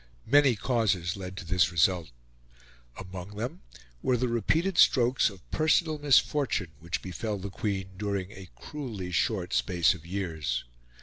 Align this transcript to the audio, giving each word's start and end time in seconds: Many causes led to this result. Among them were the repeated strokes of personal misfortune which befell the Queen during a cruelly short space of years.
Many 0.25 0.55
causes 0.55 1.15
led 1.15 1.37
to 1.37 1.45
this 1.45 1.71
result. 1.71 2.09
Among 2.97 3.37
them 3.37 3.61
were 4.01 4.17
the 4.17 4.27
repeated 4.27 4.79
strokes 4.79 5.29
of 5.29 5.47
personal 5.51 5.99
misfortune 5.99 6.71
which 6.79 7.03
befell 7.03 7.37
the 7.37 7.51
Queen 7.51 7.89
during 7.97 8.31
a 8.31 8.49
cruelly 8.55 9.11
short 9.11 9.53
space 9.53 9.93
of 9.93 10.03
years. 10.03 10.63